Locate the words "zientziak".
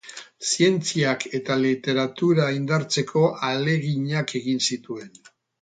0.51-1.25